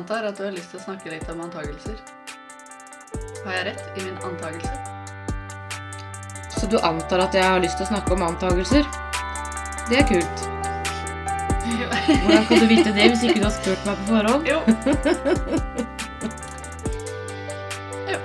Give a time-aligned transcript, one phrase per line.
[0.00, 1.96] antar at du har lyst til å snakke litt om antagelser.
[3.44, 4.72] Har jeg rett i min antakelse?
[6.56, 8.84] Så du antar at jeg har lyst til å snakke om antagelser?
[9.90, 10.38] Det er kult.
[12.08, 14.42] Hvordan kan du vite det hvis ikke du har spurt meg på forhånd?
[14.48, 14.58] Jo.
[18.08, 18.18] jo.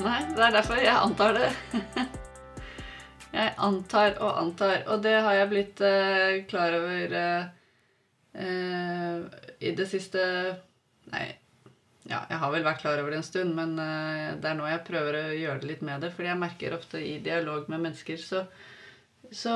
[0.00, 1.50] Nei, det er derfor jeg antar det.
[3.66, 7.50] Antar og antar, og det har jeg blitt eh, klar over eh,
[8.40, 10.24] eh, i det siste
[11.10, 11.26] Nei,
[12.08, 14.68] ja, jeg har vel vært klar over det en stund, men eh, det er nå
[14.68, 16.12] jeg prøver å gjøre det litt med det.
[16.14, 18.44] Fordi jeg merker ofte i dialog med mennesker, så,
[19.30, 19.54] så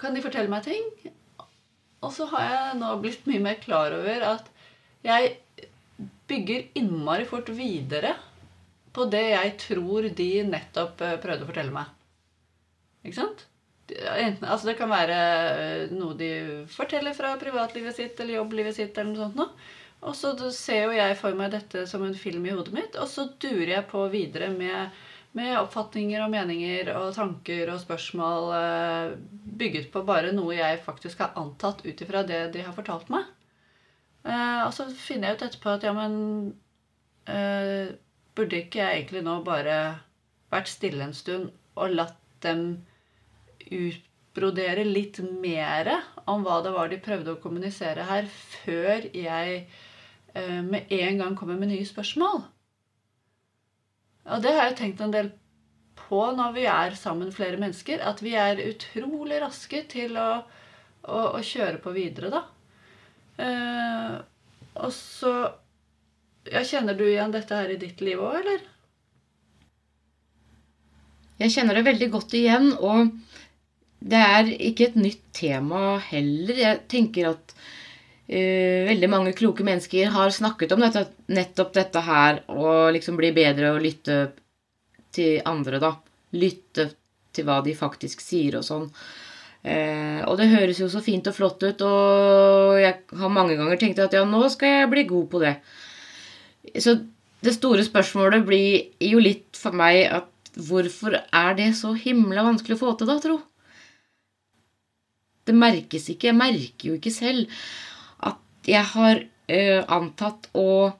[0.00, 0.86] kan de fortelle meg ting.
[2.04, 4.50] Og så har jeg nå blitt mye mer klar over at
[5.06, 5.36] jeg
[6.30, 8.14] bygger innmari fort videre
[8.96, 11.95] på det jeg tror de nettopp eh, prøvde å fortelle meg.
[13.06, 13.46] Ikke sant?
[13.86, 16.30] Enten, altså det kan være eh, noe de
[16.72, 18.96] forteller fra privatlivet sitt eller jobblivet sitt.
[18.98, 19.66] eller noe sånt noe.
[20.06, 23.08] Og så ser jo jeg for meg dette som en film i hodet mitt, og
[23.10, 24.92] så durer jeg på videre med,
[25.38, 29.14] med oppfatninger og meninger og tanker og spørsmål eh,
[29.62, 33.24] bygget på bare noe jeg faktisk har antatt ut ifra det de har fortalt meg.
[34.26, 36.18] Eh, og så finner jeg ut etterpå at ja, men
[37.30, 37.94] eh,
[38.36, 39.76] Burde ikke jeg egentlig nå bare
[40.52, 41.46] vært stille en stund
[41.80, 42.82] og latt dem
[43.72, 45.90] utbrodere litt mer
[46.26, 48.28] om hva det var de prøvde å kommunisere her,
[48.62, 49.56] før jeg
[50.34, 52.44] eh, med en gang kommer med nye spørsmål.
[54.26, 55.30] Og det har jeg tenkt en del
[56.06, 60.30] på når vi er sammen flere mennesker, at vi er utrolig raske til å,
[61.06, 62.42] å, å kjøre på videre, da.
[63.42, 64.16] Eh,
[64.76, 65.32] og så
[66.46, 68.64] ja, Kjenner du igjen dette her i ditt liv òg, eller?
[71.40, 73.10] Jeg kjenner det veldig godt igjen, og
[74.06, 76.58] det er ikke et nytt tema heller.
[76.60, 82.42] Jeg tenker at uh, veldig mange kloke mennesker har snakket om dette, nettopp dette her,
[82.48, 84.20] å liksom bli bedre og lytte
[85.16, 85.94] til andre, da.
[86.36, 86.90] Lytte
[87.36, 88.86] til hva de faktisk sier og sånn.
[89.66, 93.80] Uh, og det høres jo så fint og flott ut, og jeg har mange ganger
[93.80, 95.56] tenkt at ja, nå skal jeg bli god på det.
[96.78, 96.98] Så
[97.42, 102.78] det store spørsmålet blir jo litt for meg at Hvorfor er det så himla vanskelig
[102.78, 103.34] å få til, da, tro?
[105.46, 106.30] Det merkes ikke.
[106.30, 107.46] Jeg merker jo ikke selv
[108.26, 110.96] at jeg har uh, antatt og,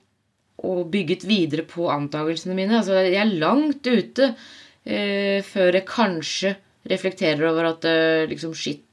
[0.62, 2.78] og, bygget videre på antakelsene mine.
[2.78, 8.84] Altså, jeg er langt ute uh, før jeg kanskje reflekterer over at uh, liksom Shit,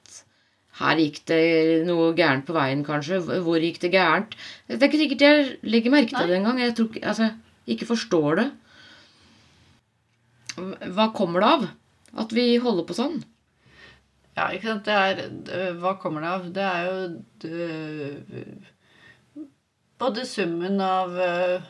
[0.80, 1.44] her gikk det
[1.86, 3.22] noe gærent på veien, kanskje.
[3.22, 4.34] Hvor gikk det gærent?
[4.66, 6.64] Det er ikke sikkert jeg legger merke til det engang.
[6.64, 7.30] Jeg tror, altså,
[7.70, 8.48] ikke forstår det.
[10.94, 11.70] Hva kommer det av
[12.24, 13.22] at vi holder på sånn?
[14.34, 14.88] Ja, ikke sant.
[14.88, 14.94] Det
[15.54, 16.48] er Hva kommer det av?
[16.56, 16.96] Det er jo
[17.44, 18.46] det,
[20.02, 21.68] både summen av uh,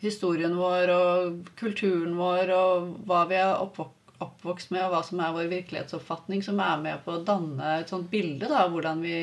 [0.00, 5.34] historien vår og kulturen vår og hva vi er oppvokst med, og hva som er
[5.34, 9.18] vår virkelighetsoppfatning, som er med på å danne et sånt bilde av hvordan vi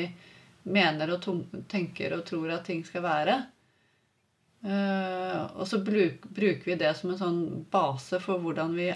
[0.62, 1.26] mener og
[1.72, 3.40] tenker og tror at ting skal være.
[4.62, 7.40] Og så bruker vi det som en sånn
[7.72, 8.92] base for hvordan vi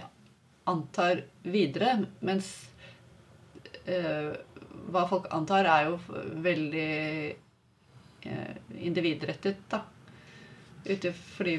[0.71, 1.97] antar videre.
[2.23, 2.53] Mens
[3.87, 5.97] hva folk antar, er jo
[6.43, 6.91] veldig
[8.27, 9.83] uh, individrettet, da.
[10.87, 11.57] Ute fordi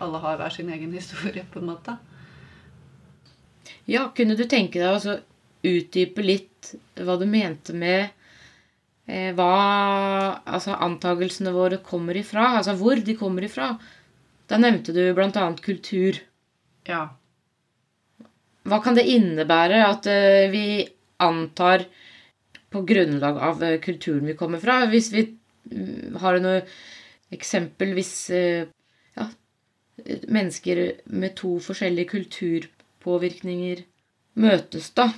[0.00, 1.96] alle har hver sin egen historie, på en måte.
[3.88, 5.18] Ja, kunne du tenke deg å
[5.66, 8.10] utdype litt hva du mente med
[9.10, 9.54] Eh, hva
[10.46, 12.52] altså, antagelsene våre kommer ifra.
[12.60, 13.72] Altså hvor de kommer ifra.
[14.50, 15.46] Da nevnte du bl.a.
[15.62, 16.20] kultur.
[16.86, 17.02] Ja.
[18.70, 20.64] Hva kan det innebære at uh, vi
[21.22, 21.86] antar
[22.70, 24.82] på grunnlag av uh, kulturen vi kommer fra?
[24.90, 26.64] Hvis vi uh, har noe
[27.30, 29.26] eksempel hvis ja,
[30.26, 33.84] mennesker med to forskjellige kulturpåvirkninger
[34.42, 35.12] møtes, da.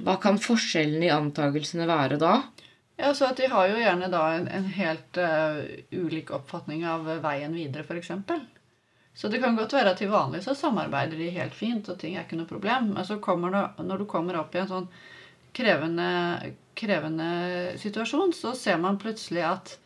[0.00, 2.38] Hva kan forskjellen i antakelsene være da?
[2.96, 5.60] Ja, så at De har jo gjerne da en, en helt uh,
[5.92, 8.12] ulik oppfatning av veien videre, f.eks.
[9.14, 12.16] Så det kan godt være at til vanlig så samarbeider de helt fint, og ting
[12.16, 12.92] er ikke noe problem.
[12.94, 14.88] Men så kommer det, når du kommer opp i en sånn
[15.56, 17.30] krevende, krevende
[17.80, 19.76] situasjon, så ser man plutselig at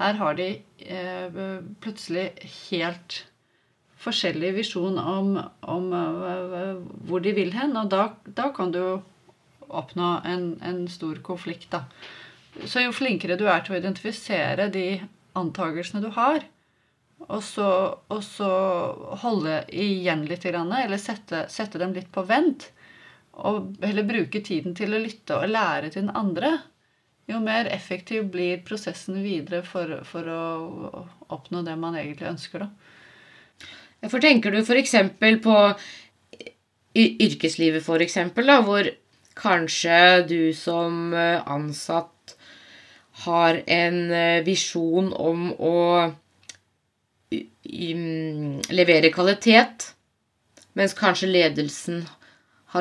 [0.00, 0.48] her har de
[0.82, 1.38] eh,
[1.82, 2.26] plutselig
[2.70, 3.22] helt
[4.04, 5.36] forskjellig visjon om,
[5.70, 6.74] om uh,
[7.08, 7.76] hvor de vil hen.
[7.80, 8.82] Og da, da kan du
[9.64, 11.84] oppnå en, en stor konflikt, da.
[12.70, 15.00] Så jo flinkere du er til å identifisere de
[15.38, 16.44] antagelsene du har,
[17.24, 17.68] og så,
[18.12, 18.50] og så
[19.22, 22.68] holde igjen litt, eller sette, sette, dem litt på vent,
[23.34, 26.58] og heller bruker tiden til å lytte og lære til den andre,
[27.30, 32.66] jo mer effektiv blir prosessen videre for, for å oppnå det man egentlig ønsker.
[32.66, 34.08] da.
[34.12, 34.94] For tenker du f.eks.
[35.42, 35.56] på
[36.94, 38.90] yrkeslivet, for da, hvor
[39.34, 42.36] kanskje du som eh, ansatt
[43.24, 45.78] har en eh, visjon om å
[47.64, 49.88] levere kvalitet,
[50.78, 52.23] mens kanskje ledelsen har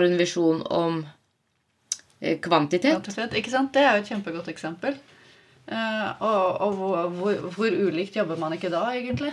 [0.02, 1.06] en visjon om
[2.20, 2.96] eh, kvantitet.
[2.96, 3.38] kvantitet.
[3.38, 3.74] Ikke sant?
[3.74, 4.98] Det er jo et kjempegodt eksempel.
[5.64, 9.32] Uh, og, og hvor, hvor, hvor, ulikt jobber man ikke da, egentlig?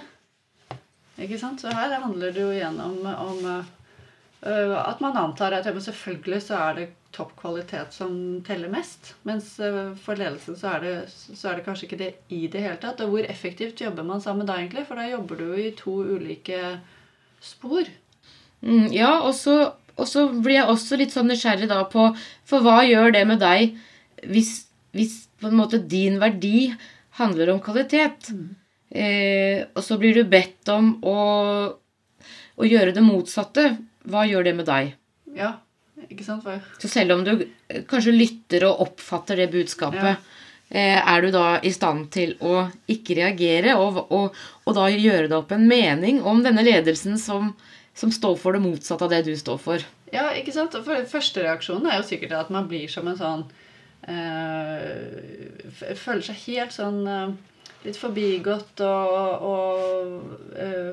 [1.18, 1.62] Ikke sant?
[1.62, 6.60] Så her handler det jo igjen om, om uh, at man antar at selvfølgelig så
[6.68, 8.12] er det topp kvalitet som
[8.46, 9.14] teller mest.
[9.26, 9.56] Mens
[10.04, 13.02] for ledelsen så er, det, så er, det, kanskje ikke det i det hele tatt.
[13.02, 14.86] Og hvor effektivt jobber man sammen da, egentlig?
[14.86, 16.60] For da jobber du jo i to ulike
[17.42, 17.90] spor.
[18.60, 22.10] Mm, ja, og så og så blir jeg også litt sånn nysgjerrig da på
[22.48, 23.76] For hva gjør det med deg
[24.30, 24.52] hvis,
[24.96, 26.70] hvis på en måte din verdi
[27.20, 28.30] handler om kvalitet?
[28.34, 28.50] Mm.
[28.90, 31.16] Eh, og så blir du bedt om å,
[31.70, 33.66] å, gjøre det motsatte.
[34.10, 34.92] Hva gjør det med deg?
[35.36, 35.54] Ja,
[36.08, 36.44] ikke sant?
[36.44, 36.60] For...
[36.82, 37.46] Så selv om du
[37.90, 40.44] kanskje lytter og oppfatter det budskapet, ja.
[40.68, 45.28] eh, er du da i stand til å ikke reagere, og, og, og da gjøre
[45.28, 47.54] deg opp en mening om denne ledelsen som
[47.94, 49.84] som står for det motsatte av det du står for.
[50.14, 50.74] Ja, ikke sant?
[50.84, 53.44] For Første reaksjonen er jo sikkert at man blir som en sånn
[54.10, 57.36] øh, Føler seg helt sånn øh,
[57.84, 60.92] litt forbigått og, og øh,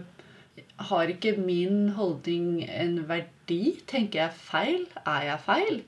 [0.92, 3.78] Har ikke min holdning en verdi?
[3.90, 4.86] Tenker jeg feil?
[5.06, 5.82] Er jeg feil?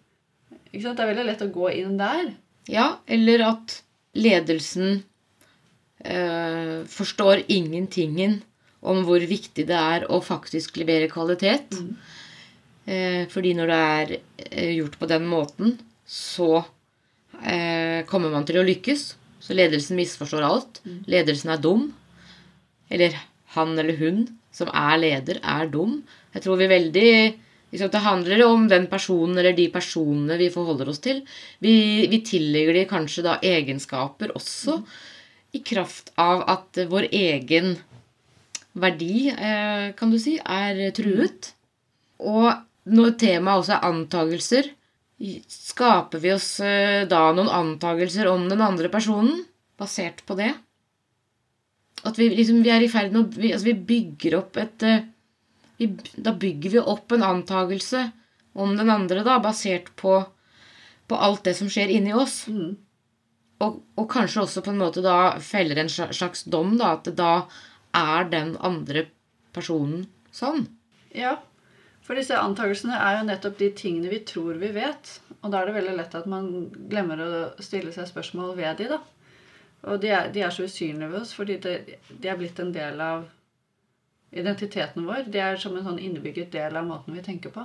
[0.71, 0.97] Ikke sant?
[0.97, 2.33] Det er veldig lett å gå inn der.
[2.69, 3.79] Ja, eller at
[4.17, 5.03] ledelsen
[5.99, 8.37] forstår ingentingen
[8.79, 11.75] om hvor viktig det er å faktisk levere kvalitet.
[11.75, 11.93] Mm.
[12.89, 14.13] Eh, fordi når det er
[14.49, 15.75] eh, gjort på den måten,
[16.09, 16.61] så
[17.43, 19.03] eh, kommer man til å lykkes.
[19.43, 20.81] Så ledelsen misforstår alt.
[20.85, 21.01] Mm.
[21.11, 21.89] Ledelsen er dum.
[22.89, 23.17] Eller
[23.55, 25.99] han eller hun som er leder, er dum.
[26.33, 27.11] Jeg tror vi veldig
[27.71, 31.21] liksom, Det handler om den personen eller de personene vi forholder oss til.
[31.61, 34.97] Vi, vi tillegger de kanskje da egenskaper også, mm.
[35.59, 37.77] i kraft av at vår egen
[38.81, 41.53] verdi, eh, kan du si, er truet.
[42.19, 42.51] Og
[42.89, 44.71] når temaet også er antagelser,
[45.19, 49.43] skaper vi oss eh, da noen antagelser om den andre personen
[49.79, 50.53] basert på det?
[52.07, 54.85] At vi liksom vi er i ferd med å vi, altså vi bygger opp et
[54.87, 55.07] eh,
[55.79, 58.09] vi, Da bygger vi opp en antagelse
[58.59, 60.17] om den andre, da, basert på,
[61.07, 62.41] på alt det som skjer inni oss.
[62.51, 62.73] Mm.
[63.63, 67.31] Og, og, kanskje også på en måte da feller en slags dom, da, at da
[67.95, 69.07] er den andre
[69.55, 70.05] personen
[70.35, 70.67] sånn?
[71.15, 71.37] Ja.
[72.05, 75.15] For disse antakelsene er jo nettopp de tingene vi tror vi vet.
[75.39, 76.47] Og da er det veldig lett at man
[76.91, 77.31] glemmer å
[77.63, 79.01] stille seg spørsmål ved de, da.
[79.89, 81.75] Og de er, de er så usynlige ved oss fordi de,
[82.09, 83.27] de er blitt en del av
[84.35, 85.29] identiteten vår.
[85.31, 87.63] De er som en sånn innebygget del av måten vi tenker på.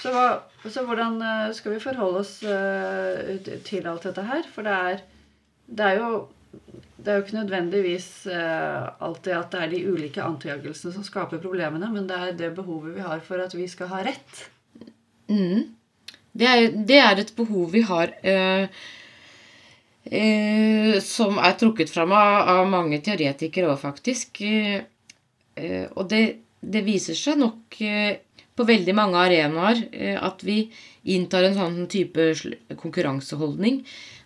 [0.00, 4.46] Så, hva, så hvordan eh, skal vi forholde oss uh, til alt dette her?
[4.54, 5.02] For det er,
[5.68, 6.12] det er jo
[7.02, 11.42] det er jo ikke nødvendigvis uh, alltid at det er de ulike antakelsene som skaper
[11.42, 14.42] problemene, men det er det behovet vi har for at vi skal ha rett.
[15.32, 15.72] Mm.
[16.32, 18.64] Det, er, det, er, et behov vi har eh,
[20.06, 24.40] eh, som er trukket fram av, av mange teoretikere òg, faktisk.
[25.92, 26.22] og det,
[26.60, 27.76] det, viser seg nok
[28.56, 29.82] på veldig mange arenaer
[30.16, 30.62] at vi
[31.12, 32.30] inntar en sånn type
[32.80, 33.82] konkurranseholdning.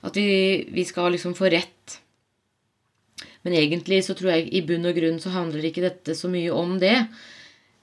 [0.07, 1.99] At vi, vi skal liksom få rett
[3.47, 6.51] men egentlig så tror jeg i bunn og grunn så handler ikke dette så mye
[6.51, 6.97] om det.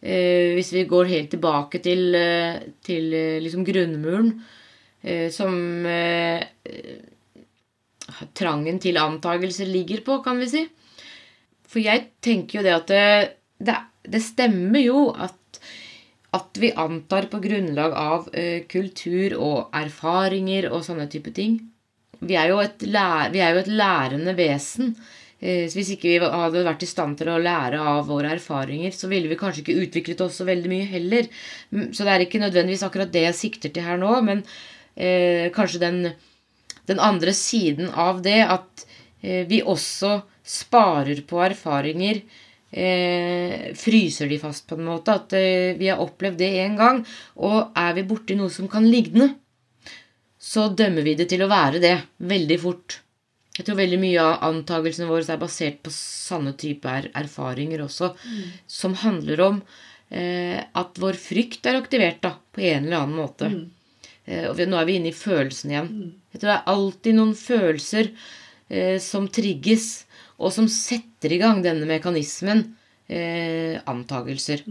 [0.03, 4.34] Eh, hvis vi går helt tilbake til, eh, til eh, liksom grunnmuren,
[5.00, 5.55] eh, som
[5.88, 6.43] eh,
[8.36, 10.65] trangen til antagelser ligger på, kan vi si.
[11.63, 13.08] For jeg tenker jo det at det,
[13.63, 13.79] det,
[14.12, 15.62] det stemmer jo at,
[16.36, 21.62] at vi antar på grunnlag av eh, kultur og erfaringer og sånne type ting.
[22.24, 24.93] Vi er jo et, lær, vi er jo et lærende vesen.
[25.43, 28.93] Eh, så hvis ikke vi hadde vært i stand til å lære av våre erfaringer,
[28.95, 31.27] så ville vi kanskje ikke utviklet oss så veldig mye heller.
[31.91, 34.45] Så det er ikke nødvendigvis akkurat det jeg sikter til her nå, men
[34.95, 36.00] eh, kanskje den,
[36.88, 38.88] den, andre siden av det at
[39.19, 42.23] eh, vi også sparer på erfaringer.
[42.71, 45.19] Eh, fryser de fast på en måte.
[45.19, 47.03] At eh, vi har opplevd det én gang.
[47.43, 49.33] Og er vi borti noe som kan ligne,
[50.39, 51.97] så dømmer vi det til å være det
[52.31, 53.02] veldig fort.
[53.53, 58.53] Jeg tror veldig mye av antakelsene våre er basert på sanne typer erfaringer også, mm.
[58.65, 59.60] som handler om
[60.10, 63.51] eh, at vår frykt er aktivert da, på en eller annen måte.
[64.25, 65.93] Eh, og vi, nå er vi inne i følelsene igjen.
[66.33, 69.88] Jeg tror det er alltid noen følelser eh, som trigges,
[70.41, 72.72] og som setter i gang denne mekanismen.
[73.13, 74.63] Eh, antagelser.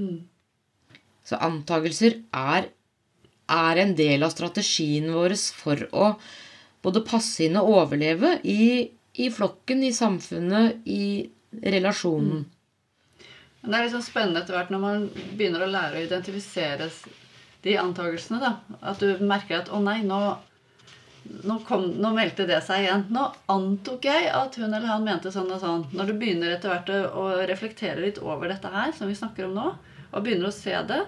[1.22, 2.70] Så antakelser er,
[3.52, 6.14] er en del av strategien vår for å
[6.82, 11.30] både passe inn og overleve i, i flokken, i samfunnet, i
[11.62, 12.42] relasjonen.
[12.42, 13.68] Mm.
[13.70, 15.04] det er sånn spennende etter hvert når man
[15.36, 16.88] begynner å lære å identifisere
[17.62, 18.40] de antakelsene.
[18.42, 18.56] da.
[18.80, 20.18] At du merker at 'å nei, nå,
[21.44, 23.06] nå, kom, nå meldte det seg igjen'.
[23.14, 25.86] Nå antok jeg at hun eller han mente sånn og sånn.
[25.92, 29.54] Når du begynner etter hvert å reflektere litt over dette her, som vi snakker om
[29.54, 29.68] nå,
[30.12, 31.04] og begynner å se det,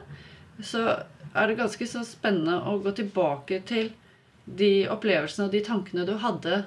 [0.62, 0.86] så
[1.34, 3.90] er det ganske så spennende å gå tilbake til
[4.44, 6.64] de opplevelsene og de tankene du hadde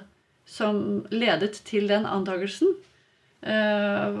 [0.48, 2.74] som ledet til den antakelsen.
[3.42, 4.20] Eh,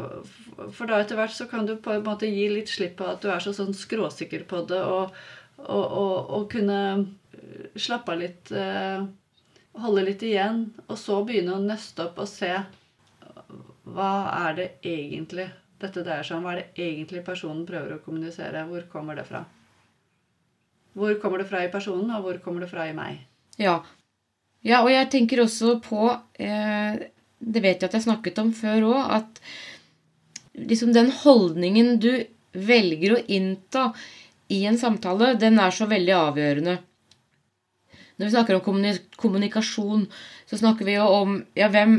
[0.74, 3.22] For da etter hvert så kan du på en måte gi litt slipp på at
[3.24, 5.14] du er så sånn skråsikker på det, og,
[5.64, 9.06] og, og, og kunne eh, slappe av litt, eh,
[9.82, 12.52] holde litt igjen, og så begynne å nøste opp og se
[13.88, 14.12] hva
[14.44, 15.48] er det egentlig
[15.80, 16.44] dette dreier seg om?
[16.44, 18.66] Hva er det egentlig personen prøver å kommunisere?
[18.68, 19.46] Hvor kommer det fra?
[20.98, 23.22] Hvor kommer det fra i personen, og hvor kommer det fra i meg?
[23.58, 23.80] Ja.
[24.62, 26.98] ja, og jeg tenker også på eh,
[27.38, 29.40] Det vet jeg at jeg snakket om før òg, at
[30.58, 32.12] liksom den holdningen du
[32.58, 33.92] velger å innta
[34.50, 36.78] i en samtale, den er så veldig avgjørende.
[38.18, 38.86] Når vi snakker om
[39.22, 40.06] kommunikasjon,
[40.48, 41.98] så snakker vi jo om ja, hvem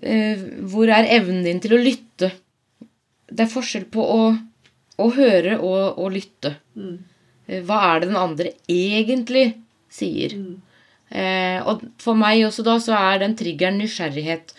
[0.00, 0.40] eh,
[0.70, 2.30] Hvor er evnen din til å lytte?
[3.28, 4.22] Det er forskjell på å,
[4.96, 6.54] å høre og å lytte.
[6.78, 6.96] Mm.
[7.46, 9.50] Eh, Hva er det den andre egentlig
[9.90, 10.36] sier?
[11.10, 14.54] Eh, og for meg også da så er den triggeren nysgjerrighet.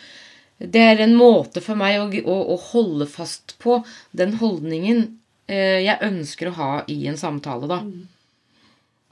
[0.61, 3.79] Det er en måte for meg å, å, å holde fast på
[4.17, 5.05] den holdningen
[5.47, 7.79] eh, jeg ønsker å ha i en samtale, da.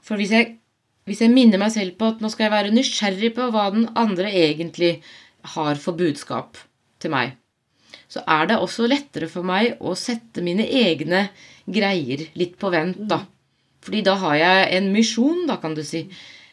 [0.04, 0.54] For hvis jeg,
[1.08, 3.88] hvis jeg minner meg selv på at nå skal jeg være nysgjerrig på hva den
[3.98, 4.98] andre egentlig
[5.56, 6.60] har for budskap
[7.00, 7.34] til meg,
[8.10, 11.28] så er det også lettere for meg å sette mine egne
[11.70, 13.22] greier litt på vent, da.
[13.84, 16.04] Fordi da har jeg en misjon, da, kan du si.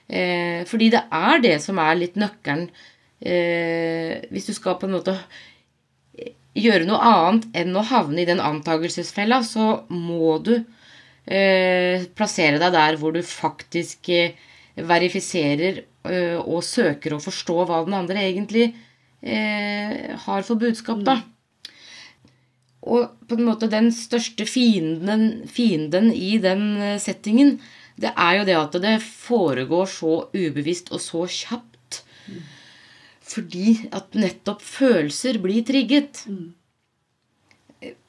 [0.07, 2.69] Eh, fordi det er det som er litt nøkkelen.
[3.17, 5.17] Eh, hvis du skal på en måte
[6.57, 12.73] gjøre noe annet enn å havne i den antagelsesfella, så må du eh, plassere deg
[12.73, 14.37] der hvor du faktisk eh,
[14.77, 18.69] verifiserer eh, og søker å forstå hva den andre egentlig
[19.21, 21.19] eh, har for budskap, da.
[22.87, 27.57] Og på en måte den største fienden, fienden i den eh, settingen,
[27.97, 32.03] det er jo det at det foregår så ubevisst og så kjapt.
[33.27, 36.21] Fordi at nettopp følelser blir trigget.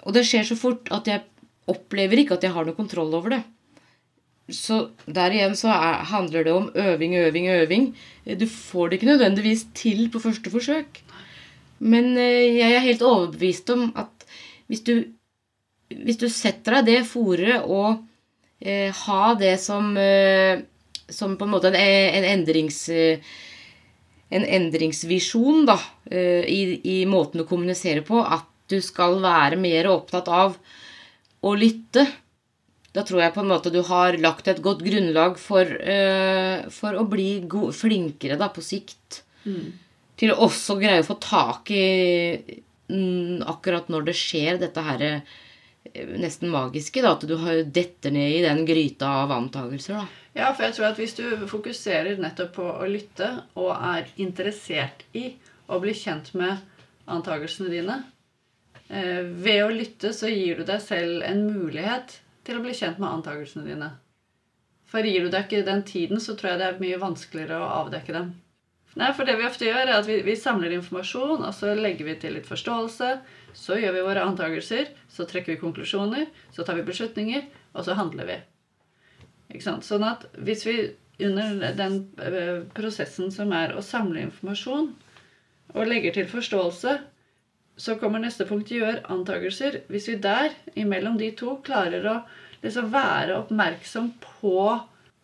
[0.06, 1.24] Og det skjer så fort at jeg
[1.68, 3.42] opplever ikke at jeg har noe kontroll over det.
[4.54, 7.90] Så der igjen så er, handler det om øving, øving, øving.
[8.24, 11.02] Du får det ikke nødvendigvis til på første forsøk.
[11.78, 14.17] Men eh, jeg er helt overbevist om at
[14.68, 14.94] hvis du,
[15.92, 18.02] hvis du setter deg det foret og
[18.60, 20.60] eh, ha det som, eh,
[21.08, 21.78] som på en måte en,
[22.20, 22.86] en endrings...
[22.92, 23.36] Eh,
[24.28, 25.78] en endringsvisjon da,
[26.10, 28.20] eh, i, i måten du kommuniserer på.
[28.20, 30.58] At du skal være mer opptatt av
[31.40, 32.04] å lytte.
[32.92, 36.98] Da tror jeg på en måte du har lagt et godt grunnlag for, eh, for
[36.98, 37.30] å bli
[37.76, 39.22] flinkere da, på sikt.
[40.18, 41.84] Til å også greie å få tak i
[42.36, 45.20] mm, akkurat når det skjer, dette her eh,
[46.18, 47.02] nesten magiske.
[47.04, 50.00] Da, at du detter ned i den gryta av antakelser.
[50.00, 50.24] da.
[50.38, 55.04] Ja, for jeg tror at hvis du fokuserer nettopp på å lytte, og er interessert
[55.12, 55.32] i
[55.68, 56.62] å bli kjent med
[57.08, 58.02] antakelsene dine
[58.88, 63.00] eh, Ved å lytte så gir du deg selv en mulighet til å bli kjent
[63.00, 63.90] med antakelsene dine.
[64.88, 67.72] For gir du deg ikke den tiden, så tror jeg det er mye vanskeligere å
[67.82, 68.30] avdekke dem.
[68.98, 72.08] Nei, for det vi ofte gjør, er at vi, vi samler informasjon, og så legger
[72.08, 73.10] vi til litt forståelse.
[73.54, 77.94] Så gjør vi våre antakelser, så trekker vi konklusjoner, så tar vi beslutninger, og så
[77.98, 78.38] handler vi.
[79.52, 79.86] Ikke sant?
[79.86, 80.78] Sånn at hvis vi
[81.28, 84.90] under den eh, prosessen som er å samle informasjon,
[85.76, 86.98] og legger til forståelse,
[87.78, 89.82] så kommer neste punkt gjør antakelser.
[89.92, 92.16] Hvis vi der, imellom de to, klarer å
[92.64, 94.56] liksom være oppmerksom på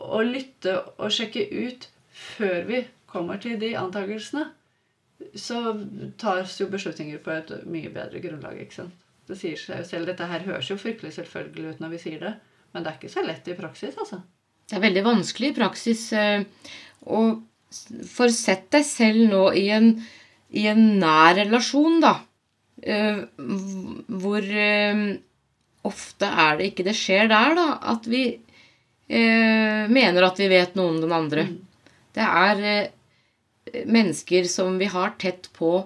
[0.04, 4.48] å lytte og sjekke ut før vi kommer til de antakelsene,
[5.38, 5.60] så
[6.20, 8.58] tas jo beslutninger på et mye bedre grunnlag.
[8.64, 8.94] ikke sant?
[9.28, 10.08] Det sier seg jo selv.
[10.10, 12.34] Dette her høres jo fryktelig selvfølgelig ut når vi sier det,
[12.74, 14.18] men det er ikke så lett i praksis, altså.
[14.68, 16.02] Det er veldig vanskelig i praksis.
[16.12, 16.44] eh,
[17.06, 17.42] Og
[18.08, 19.88] for sett deg selv nå i en,
[20.56, 22.14] i en nær relasjon, da.
[22.82, 25.04] eh, Hvor, eh,
[25.84, 27.66] ofte er det ikke det skjer der, da.
[27.94, 28.24] At vi
[29.08, 31.46] eh, mener at vi vet noe om den andre.
[32.14, 32.90] Det er eh,
[33.86, 35.76] mennesker som vi har tett på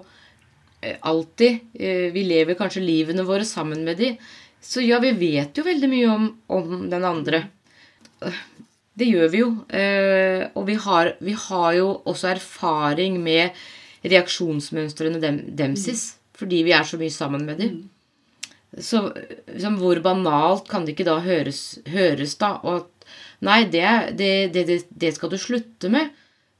[0.81, 1.59] eh, alltid.
[1.73, 4.19] Eh, vi lever kanskje livene våre sammen med dem.
[4.61, 7.43] Så ja, vi vet jo veldig mye om, om den andre.
[8.99, 9.51] Det gjør vi jo.
[9.71, 13.55] Eh, og vi har, vi har, jo også erfaring med
[14.03, 16.11] reaksjonsmønstrene dem, demsis.
[16.39, 17.79] Fordi vi er så mye sammen med dem.
[18.77, 19.07] Så
[19.47, 22.53] liksom, hvor banalt kan det ikke da høres, høres da?
[22.63, 23.07] Og at
[23.45, 23.87] nei, det,
[24.19, 26.11] det, det, det, skal du slutte med.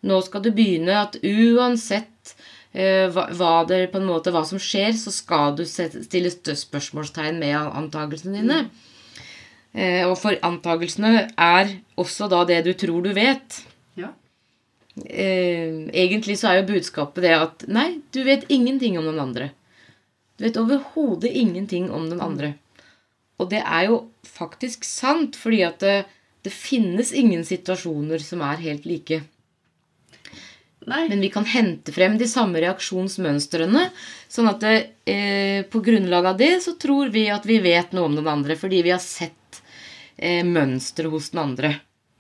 [0.08, 2.36] Nå skal du begynne at uansett
[2.72, 7.42] eh, hva, hva, det, på en måte, hva som skjer, så skal du stille spørsmålstegn
[7.42, 8.62] med antakelsene dine.
[9.74, 13.60] Eh, og for antakelsene er også da det du tror du vet.
[14.00, 14.14] Ja.
[15.04, 19.52] Eh, egentlig så er jo budskapet det at nei, du vet ingenting om den andre.
[20.40, 22.54] Du vet overhodet ingenting om den andre.
[23.40, 25.98] Og det er jo faktisk sant, fordi at det,
[26.48, 29.22] det finnes ingen situasjoner som er helt like.
[30.88, 31.10] Nei.
[31.10, 33.90] Men vi kan hente frem de samme reaksjonsmønstrene.
[34.32, 38.16] Sånn at eh, på grunnlag av det så tror vi at vi vet noe om
[38.16, 38.56] den andre.
[38.60, 39.62] Fordi vi har sett
[40.16, 41.74] eh, mønsteret hos den andre.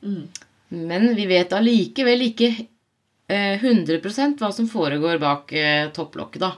[0.03, 0.27] Mm.
[0.69, 4.01] Men vi vet allikevel ikke eh, 100
[4.39, 6.53] hva som foregår bak eh, topplokket, da.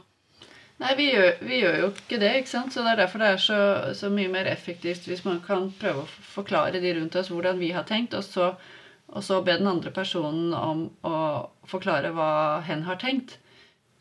[0.81, 2.31] Nei, vi gjør, vi gjør, jo ikke det.
[2.39, 2.73] ikke sant?
[2.73, 3.61] Så Det er derfor det er så,
[3.97, 7.69] så, mye mer effektivt hvis man kan prøve å forklare de rundt oss hvordan vi
[7.75, 8.55] har tenkt, og så,
[9.11, 11.15] og så be den andre personen om å
[11.67, 13.37] forklare hva hen har tenkt.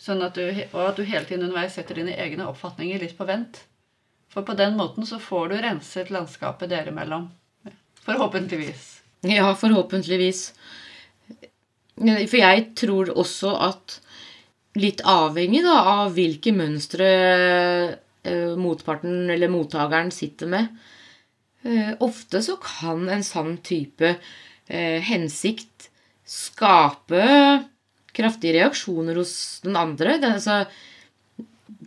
[0.01, 3.27] Sånn at du, og at du hele tiden underveis setter dine egne oppfatninger litt på
[3.29, 3.65] vent.
[4.31, 7.27] For på den måten så får du renset landskapet dere imellom.
[8.07, 8.87] Forhåpentligvis.
[9.29, 10.45] Ja, forhåpentligvis.
[12.01, 13.99] For jeg tror også at
[14.81, 15.75] litt avhengig da,
[16.05, 17.09] av hvilke mønstre
[18.23, 20.71] eh, motparten eller mottakeren sitter med.
[21.67, 24.15] Eh, ofte så kan en sann type
[24.71, 25.91] eh, hensikt
[26.31, 27.27] skape
[28.15, 30.17] kraftige reaksjoner hos den andre.
[30.23, 30.65] Det, altså,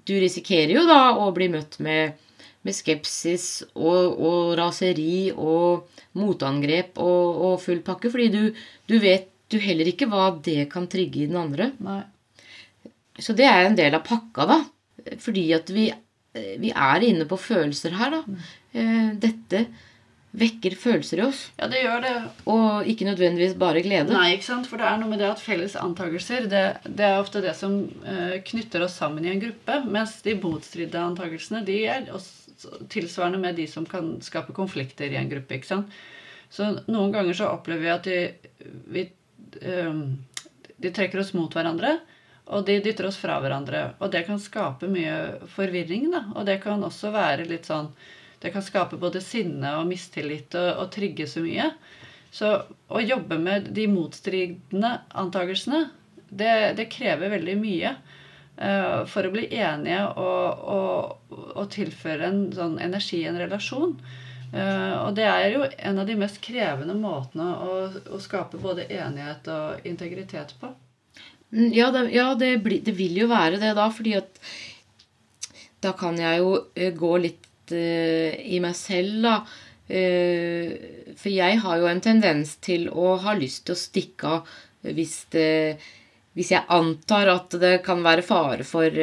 [0.04, 2.18] du risikerer jo da å bli møtt med,
[2.64, 9.30] med skepsis og, og, raseri og motangrep og, og full pakke, fordi du, du vet
[9.52, 11.72] du heller ikke hva det kan trigge i den andre.
[11.84, 12.02] Nei.
[13.22, 14.60] Så det er en del av pakka, da.
[15.22, 15.88] Fordi at vi,
[16.34, 18.46] vi er inne på følelser her, da.
[18.74, 19.68] Eh, dette
[20.34, 21.42] vekker følelser i oss.
[21.60, 22.14] Ja, det gjør det.
[22.50, 24.14] Og ikke nødvendigvis bare glede.
[24.16, 24.70] Nei, ikke sant?
[24.70, 27.76] For det er noe med det at felles antakelser det, det er ofte det som
[27.86, 29.78] uh, knytter oss sammen i en gruppe.
[29.86, 32.10] Mens de motstridende antakelsene de er
[32.90, 35.60] tilsvarende med de som kan skape konflikter i en gruppe.
[35.60, 35.94] ikke sant?
[36.54, 38.18] Så noen ganger så opplever vi at de,
[38.94, 39.06] vi,
[39.86, 40.02] um,
[40.82, 42.00] de trekker oss mot hverandre.
[42.54, 43.86] Og de dytter oss fra hverandre.
[44.02, 46.10] Og det kan skape mye forvirring.
[46.12, 46.26] da.
[46.34, 47.94] Og det kan også være litt sånn
[48.44, 51.70] Det kan skape både sinne og mistillit og, og trigge så mye.
[52.34, 52.50] Så
[52.92, 55.86] å jobbe med de motstridende antakelsene,
[56.28, 57.94] det, det krever veldig mye.
[58.54, 63.96] Uh, for å bli enige og, og, og, tilføre en sånn energi i en relasjon.
[64.54, 67.78] Uh, og det er jo en av de mest krevende måtene å,
[68.14, 70.70] å skape både enighet og integritet på.
[71.54, 74.38] Mm, ja, det, ja det, blir, det, vil jo være det da, fordi at
[75.82, 79.38] da kan jeg jo eh, gå litt i meg selv, da.
[79.84, 84.54] Uh, for jeg har jo en tendens til å ha lyst til å stikke av
[84.96, 85.76] hvis, det,
[86.36, 88.96] hvis jeg antar at det kan være fare for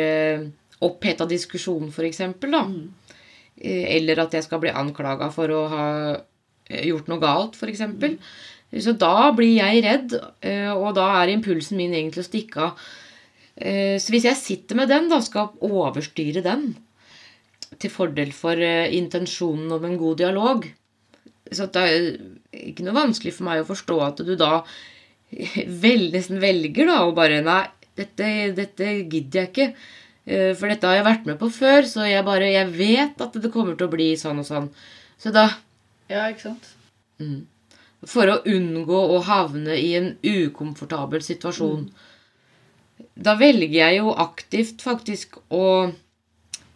[0.84, 2.22] oppheta diskusjon, f.eks.
[2.40, 2.62] da.
[2.64, 2.88] Mm.
[3.60, 5.86] Eller at jeg skal bli anklaga for å ha
[6.68, 7.84] gjort noe galt, f.eks.
[7.96, 8.18] Mm.
[8.78, 10.14] Så da blir jeg redd,
[10.46, 12.84] eh, og da er impulsen min egentlig å stikke av.
[13.56, 16.70] Eh, så hvis jeg sitter med den, da skal overstyre den
[17.78, 20.66] til fordel for eh, intensjonen om en god dialog
[21.52, 22.08] Så det er
[22.70, 24.64] ikke noe vanskelig for meg å forstå at du da
[25.84, 27.62] vel, nesten velger da og bare Nei,
[27.98, 29.66] dette, dette gidder jeg ikke.
[30.58, 33.50] For dette har jeg vært med på før, så jeg bare Jeg vet at det
[33.52, 34.68] kommer til å bli sånn og sånn.
[35.20, 35.46] Så da
[36.10, 36.70] Ja, ikke sant?
[37.22, 37.46] Mm
[38.08, 41.88] for å unngå å havne i en ukomfortabel situasjon.
[41.88, 43.10] Mm.
[43.20, 45.90] Da velger jeg jo aktivt faktisk å,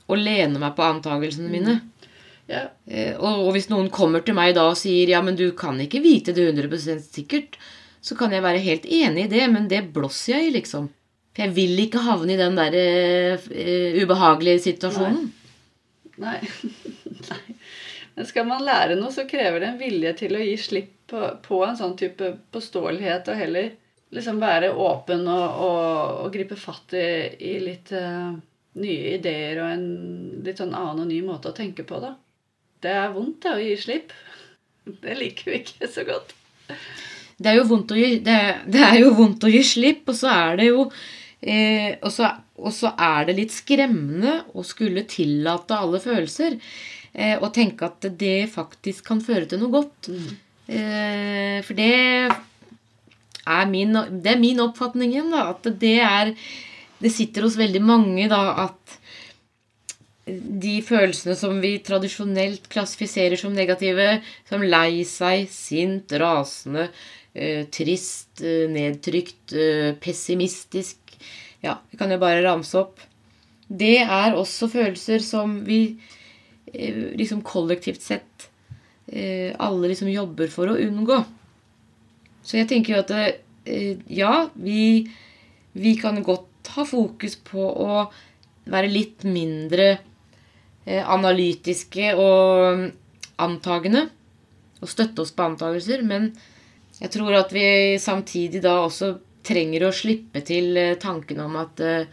[0.06, 1.78] å lene meg på antakelsene mine.
[2.50, 2.66] Ja.
[2.84, 5.78] Eh, og, og, hvis noen kommer til meg da og sier ja, men du kan
[5.80, 7.56] ikke vite det 100 sikkert,
[8.04, 10.90] så kan jeg være helt enig i det, men det blåser jeg i, liksom.
[11.34, 13.46] For jeg vil ikke havne i den der uh,
[14.02, 15.30] ubehagelige situasjonen.
[16.22, 16.36] Nei.
[17.30, 17.56] Nei.
[18.14, 21.22] Men skal man lære noe, så krever det en vilje til å gi slipp på,
[21.42, 23.72] på, en sånn type påståelighet, og heller
[24.14, 27.08] liksom være åpen og, og, og gripe fatt i,
[27.40, 28.36] i litt uh,
[28.80, 29.88] nye ideer og en
[30.44, 32.14] litt sånn annen og ny måte å tenke på, da.
[32.82, 34.14] det er vondt det, å gi slipp.
[34.84, 36.34] Det liker vi ikke så godt.
[37.36, 40.18] Det er jo vondt å gi, det, det er jo vondt å gi slipp, og
[40.18, 40.84] så er det jo
[41.40, 46.58] eh, og, så, og så er det litt skremmende å skulle tillate alle følelser.
[47.14, 50.10] Eh, og tenke at det faktisk kan føre til noe godt.
[50.66, 51.94] Eh, for det
[53.44, 55.48] er min, det er min oppfatning igjen, da.
[55.54, 56.34] At det er
[57.04, 58.98] Det sitter hos veldig mange, da, at
[60.24, 66.88] de følelsene som vi tradisjonelt klassifiserer som negative, som lei seg, sint, rasende,
[67.34, 70.98] eh, trist, eh, nedtrykt, eh, pessimistisk
[71.64, 73.00] Ja, vi kan jo bare ramse opp.
[73.70, 75.96] Det er også følelser som vi
[76.74, 78.50] liksom kollektivt sett
[79.08, 81.24] alle liksom jobber for å unngå.
[82.44, 85.08] Så jeg tenker jo at ja, vi,
[85.72, 88.04] vi kan godt ha fokus på å
[88.70, 89.88] være litt mindre
[90.84, 92.86] eh, analytiske og
[93.44, 94.06] antagende.
[94.80, 96.04] Og støtte oss på antagelser.
[96.06, 96.30] Men
[97.00, 97.66] jeg tror at vi
[98.00, 102.06] samtidig da også trenger å slippe til eh, tanken om at eh,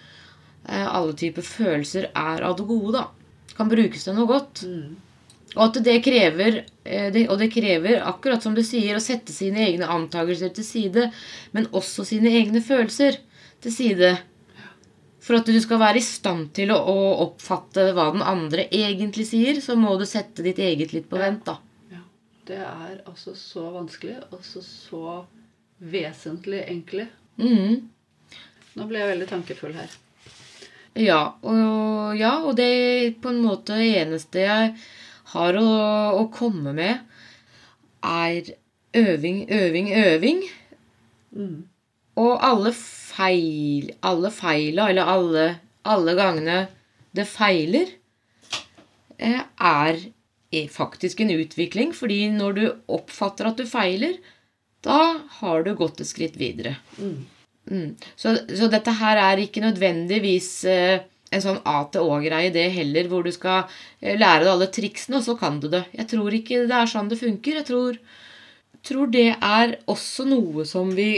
[0.68, 3.56] alle typer følelser er av det gode, da.
[3.58, 4.62] Kan brukes til noe godt.
[5.52, 9.66] Og at det krever, det, og det krever, akkurat som du sier, å sette sine
[9.66, 11.10] egne antakelser til side,
[11.52, 13.18] men også sine egne følelser
[13.66, 14.14] til side.
[15.22, 19.28] For at du skal være i stand til å, å oppfatte hva den andre egentlig
[19.30, 21.60] sier, så må du sette ditt eget litt på vent, da.
[21.94, 22.02] Ja.
[22.48, 25.04] Det er altså så vanskelig, og så så
[25.82, 27.14] vesentlig enkelt.
[27.38, 27.84] Mm.
[28.78, 29.94] Nå ble jeg veldig tankefull her.
[31.00, 34.74] Ja, og, ja, og det er på en måte eneste jeg
[35.32, 35.68] har å,
[36.20, 37.06] å komme med,
[38.04, 38.52] er
[38.98, 40.42] øving, øving, øving.
[41.38, 41.60] Mm.
[42.20, 42.74] Og alle
[43.12, 45.48] feil Alle feila, eller alle,
[45.84, 46.62] alle gangene
[47.12, 47.90] det feiler,
[49.20, 50.00] eh, er
[50.72, 51.92] faktisk en utvikling.
[51.96, 54.16] Fordi når du oppfatter at du feiler,
[54.82, 56.78] da har du gått et skritt videre.
[56.98, 57.18] Mm.
[57.72, 57.90] Mm.
[58.16, 63.08] Så, så dette her er ikke nødvendigvis eh, en sånn A til Å-greie, det heller,
[63.12, 63.70] hvor du skal
[64.02, 65.86] eh, lære deg alle triksene, og så kan du det.
[65.96, 67.62] Jeg tror ikke det er sånn det funker.
[67.62, 68.00] Jeg tror,
[68.88, 71.12] tror det er også noe som vi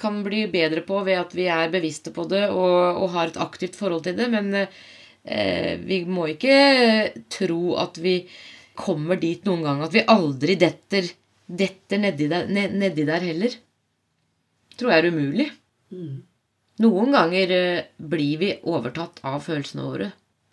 [0.00, 3.36] kan bli bedre på ved at vi er bevisste på det og, og har et
[3.42, 4.28] aktivt forhold til det.
[4.32, 6.54] Men eh, vi må ikke
[7.32, 8.14] tro at vi
[8.80, 11.10] kommer dit noen gang at vi aldri detter,
[11.46, 13.58] detter nedi, der, ned- nedi der heller.
[14.80, 15.48] Tror jeg er umulig.
[15.92, 16.22] Mm.
[16.80, 20.08] Noen ganger eh, blir vi overtatt av følelsene våre.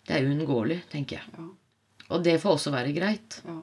[0.08, 1.32] Det er uunngåelig, tenker jeg.
[1.38, 1.48] Ja.
[2.12, 3.40] Og det får også være greit.
[3.48, 3.58] Ja.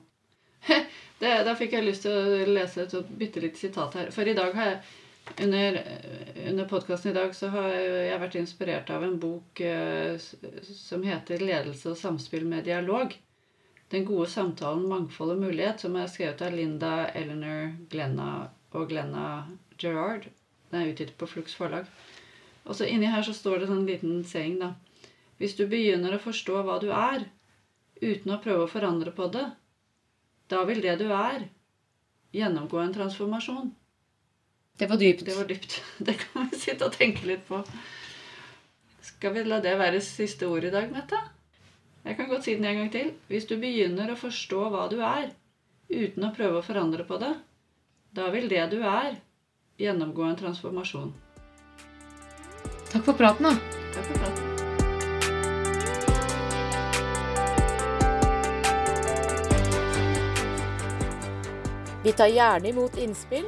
[1.15, 4.09] Det, da fikk jeg lyst til å lese et bitte lite sitat her.
[4.11, 4.79] For i dag har jeg
[5.41, 5.81] under,
[6.47, 11.41] under podkasten i dag så har jeg vært inspirert av en bok eh, som heter
[11.41, 13.17] 'Ledelse og samspill med dialog'.
[13.89, 18.29] Den gode samtalen, mangfold og mulighet, som er skrevet av Linda Eleanor Glenna
[18.73, 19.27] og Glenna
[19.77, 20.25] Gerard.
[20.71, 21.85] Den er utgitt på Flux forlag.
[22.65, 24.73] Og så inni her så står det sånn liten saying, da.
[25.37, 27.27] Hvis du begynner å forstå hva du er,
[28.01, 29.45] uten å prøve å forandre på det,
[30.49, 31.47] da vil det du er,
[32.35, 33.73] gjennomgå en transformasjon.
[34.77, 35.25] Det var dypt.
[35.25, 35.83] Det var dypt.
[35.97, 37.61] Det kan vi sitte og tenke litt på.
[39.05, 41.19] Skal vi la det være siste ord i dag, Mette?
[42.05, 43.13] Jeg kan godt si den en gang til.
[43.29, 45.31] Hvis du begynner å forstå hva du er,
[45.89, 47.31] uten å prøve å forandre på det,
[48.15, 49.15] da vil det du er,
[49.81, 51.13] gjennomgå en transformasjon.
[52.91, 53.79] Takk for praten, da.
[53.95, 54.51] Takk for praten.
[62.05, 63.47] Vi tar gjerne imot innspill,